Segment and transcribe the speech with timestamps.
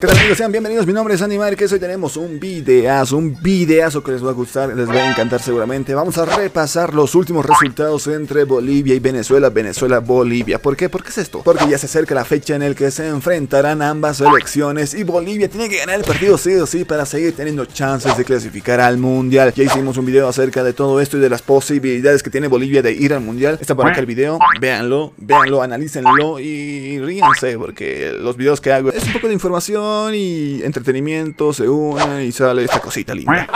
[0.00, 0.38] ¿Qué tal amigos?
[0.38, 4.24] Sean bienvenidos, mi nombre es Andy Márquez, hoy tenemos un videazo, un videazo que les
[4.24, 8.44] va a gustar, les va a encantar seguramente Vamos a repasar los últimos resultados entre
[8.44, 10.88] Bolivia y Venezuela, Venezuela-Bolivia ¿Por qué?
[10.88, 11.42] ¿Por qué es esto?
[11.42, 15.48] Porque ya se acerca la fecha en la que se enfrentarán ambas selecciones Y Bolivia
[15.48, 18.98] tiene que ganar el partido sí o sí para seguir teniendo chances de clasificar al
[18.98, 22.46] Mundial Ya hicimos un video acerca de todo esto y de las posibilidades que tiene
[22.46, 27.58] Bolivia de ir al Mundial Está por acá el video, véanlo, véanlo, analícenlo y ríanse
[27.58, 32.32] Porque los videos que hago es un poco de información y entretenimiento se unen y
[32.32, 33.46] sale esta cosita linda.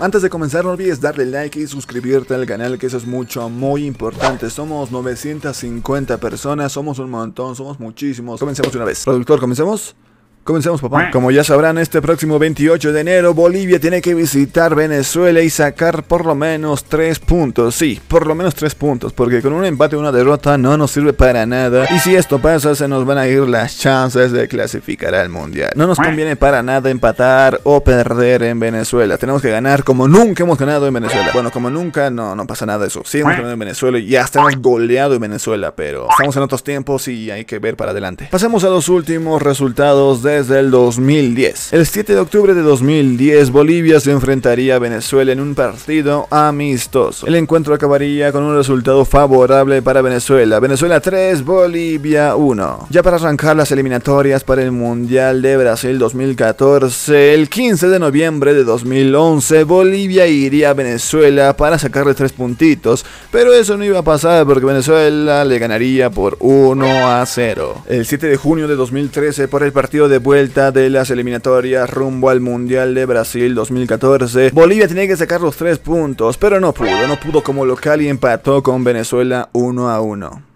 [0.00, 3.50] Antes de comenzar no olvides darle like y suscribirte al canal que eso es mucho,
[3.50, 4.48] muy importante.
[4.48, 8.40] Somos 950 personas, somos un montón, somos muchísimos.
[8.40, 9.04] Comencemos una vez.
[9.04, 9.94] Productor, ¿comencemos?
[10.42, 11.10] Comencemos, papá.
[11.12, 16.02] Como ya sabrán, este próximo 28 de enero Bolivia tiene que visitar Venezuela y sacar
[16.02, 17.74] por lo menos 3 puntos.
[17.74, 20.92] Sí, por lo menos 3 puntos, porque con un empate o una derrota no nos
[20.92, 21.86] sirve para nada.
[21.94, 25.70] Y si esto pasa, se nos van a ir las chances de clasificar al Mundial.
[25.76, 29.18] No nos conviene para nada empatar o perder en Venezuela.
[29.18, 31.30] Tenemos que ganar como nunca hemos ganado en Venezuela.
[31.34, 33.02] Bueno, como nunca, no, no pasa nada de eso.
[33.04, 36.64] Sí hemos ganado en Venezuela y ya estamos goleado en Venezuela, pero estamos en otros
[36.64, 38.28] tiempos y hay que ver para adelante.
[38.30, 41.74] Pasemos a los últimos resultados de desde el 2010.
[41.74, 47.26] El 7 de octubre de 2010, Bolivia se enfrentaría a Venezuela en un partido amistoso.
[47.26, 50.58] El encuentro acabaría con un resultado favorable para Venezuela.
[50.58, 52.86] Venezuela 3, Bolivia 1.
[52.88, 58.54] Ya para arrancar las eliminatorias para el Mundial de Brasil 2014, el 15 de noviembre
[58.54, 64.04] de 2011, Bolivia iría a Venezuela para sacarle tres puntitos, pero eso no iba a
[64.04, 67.84] pasar porque Venezuela le ganaría por 1 a 0.
[67.88, 72.30] El 7 de junio de 2013, por el partido de vuelta de las eliminatorias rumbo
[72.30, 77.08] al Mundial de Brasil 2014, Bolivia tenía que sacar los tres puntos, pero no pudo,
[77.08, 80.49] no pudo como local y empató con Venezuela 1 a 1.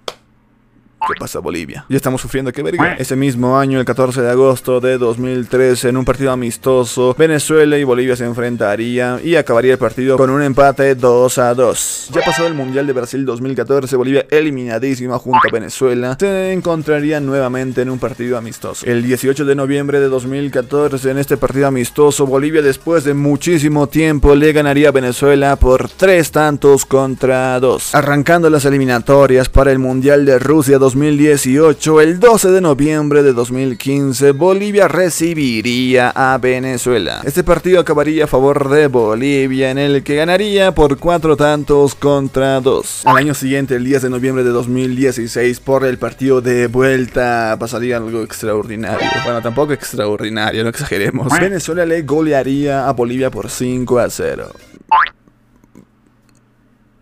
[1.06, 1.84] ¿Qué pasa Bolivia?
[1.88, 2.94] Ya estamos sufriendo, qué verga.
[2.94, 7.84] Ese mismo año, el 14 de agosto de 2013, en un partido amistoso, Venezuela y
[7.84, 12.10] Bolivia se enfrentarían y acabaría el partido con un empate 2 a 2.
[12.12, 17.82] Ya pasado el Mundial de Brasil 2014, Bolivia eliminadísima junto a Venezuela, se encontrarían nuevamente
[17.82, 18.86] en un partido amistoso.
[18.86, 24.34] El 18 de noviembre de 2014, en este partido amistoso, Bolivia después de muchísimo tiempo
[24.34, 27.94] le ganaría a Venezuela por 3 tantos contra 2.
[27.94, 33.32] Arrancando las eliminatorias para el Mundial de Rusia 2014, 2018, el 12 de noviembre de
[33.32, 37.20] 2015, Bolivia recibiría a Venezuela.
[37.24, 42.60] Este partido acabaría a favor de Bolivia, en el que ganaría por cuatro tantos contra
[42.60, 43.02] dos.
[43.06, 47.96] Al año siguiente, el 10 de noviembre de 2016, por el partido de vuelta, pasaría
[47.96, 49.08] algo extraordinario.
[49.24, 51.26] Bueno, tampoco extraordinario, no exageremos.
[51.40, 54.48] Venezuela le golearía a Bolivia por 5 a 0.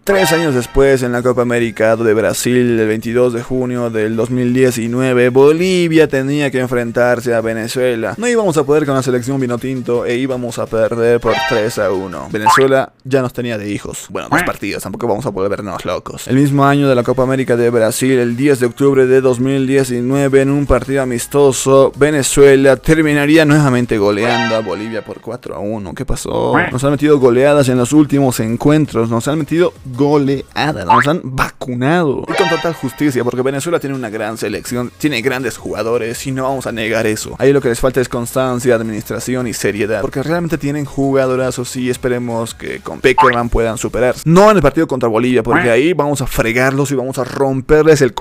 [0.05, 5.29] Tres años después, en la Copa América de Brasil, el 22 de junio del 2019,
[5.29, 8.15] Bolivia tenía que enfrentarse a Venezuela.
[8.17, 11.93] No íbamos a poder con la selección vinotinto e íbamos a perder por 3 a
[11.93, 12.31] 1.
[12.33, 14.07] Venezuela ya nos tenía de hijos.
[14.11, 16.27] Bueno, dos partidos, tampoco vamos a poder vernos locos.
[16.27, 20.41] El mismo año de la Copa América de Brasil, el 10 de octubre de 2019,
[20.41, 25.95] en un partido amistoso, Venezuela terminaría nuevamente goleando a Bolivia por 4 a 1.
[25.95, 26.55] ¿Qué pasó?
[26.73, 30.85] Nos han metido goleadas en los últimos encuentros, nos han metido goleada.
[30.85, 32.25] Nos han vacunado.
[32.29, 36.45] Y con total justicia, porque Venezuela tiene una gran selección, tiene grandes jugadores y no
[36.45, 37.37] vamos a negar eso.
[37.39, 40.01] Ahí lo que les falta es constancia, administración y seriedad.
[40.01, 44.15] Porque realmente tienen jugadorazos y esperemos que con Peckerman puedan superar.
[44.25, 48.03] No en el partido contra Bolivia, porque ahí vamos a fregarlos y vamos a romperles
[48.03, 48.15] el...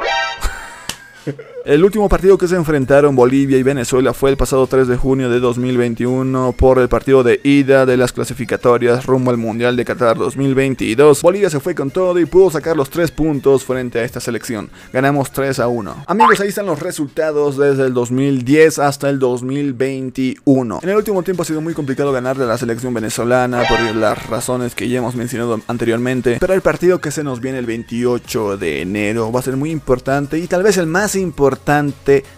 [1.63, 5.29] El último partido que se enfrentaron Bolivia y Venezuela fue el pasado 3 de junio
[5.29, 10.17] de 2021 por el partido de ida de las clasificatorias rumbo al Mundial de Qatar
[10.17, 11.21] 2022.
[11.21, 14.71] Bolivia se fue con todo y pudo sacar los 3 puntos frente a esta selección.
[14.91, 16.05] Ganamos 3 a 1.
[16.07, 20.79] Amigos, ahí están los resultados desde el 2010 hasta el 2021.
[20.81, 24.27] En el último tiempo ha sido muy complicado ganarle a la selección venezolana por las
[24.27, 28.57] razones que ya hemos mencionado anteriormente, pero el partido que se nos viene el 28
[28.57, 31.50] de enero va a ser muy importante y tal vez el más importante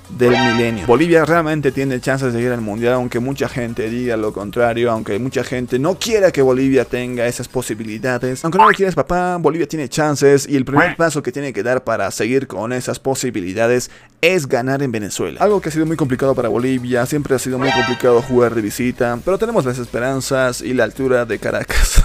[0.09, 0.85] del milenio.
[0.85, 5.17] Bolivia realmente tiene chances de ir al mundial, aunque mucha gente diga lo contrario, aunque
[5.20, 8.43] mucha gente no quiera que Bolivia tenga esas posibilidades.
[8.43, 11.64] Aunque no lo quieras, papá, Bolivia tiene chances y el primer paso que tiene que
[11.64, 13.90] dar para seguir con esas posibilidades
[14.22, 15.40] es ganar en Venezuela.
[15.41, 18.61] Algo que ha sido muy complicado para Bolivia, siempre ha sido muy complicado jugar de
[18.61, 22.03] visita, pero tenemos las esperanzas y la altura de Caracas.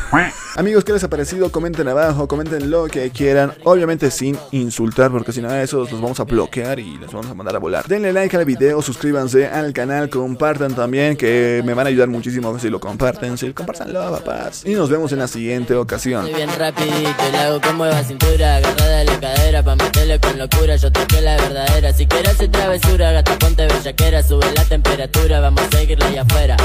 [0.56, 1.52] Amigos, ¿qué les ha parecido?
[1.52, 3.52] Comenten abajo, comenten lo que quieran.
[3.64, 7.30] Obviamente sin insultar, porque si no, a esos los vamos a bloquear y les vamos
[7.30, 7.86] a mandar a volar.
[7.86, 12.58] Denle like al video, suscríbanse al canal, compartan también, que me van a ayudar muchísimo
[12.58, 13.38] si lo comparten.
[13.38, 14.64] Si compartanlo, papás.
[14.64, 16.26] Y nos vemos en la siguiente ocasión.
[16.26, 20.76] bien rapidito, le hago con mueva cintura, agarrada de la cadera, pa' meterle con locura.
[20.76, 21.92] Yo toqué la verdadera.
[21.92, 26.56] Si quieres hacer travesura, gata ponte bellaquera, sube la temperatura, vamos a seguirle allá afuera.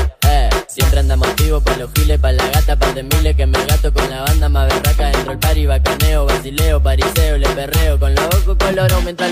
[0.74, 3.94] Siempre andamos activos pa' los giles, pa' la gata, pa' de miles que me gato
[3.94, 8.26] con la banda más berraca dentro el party, bacaneo, basileo, pariseo, le perreo con los
[8.26, 9.32] ojos color mientras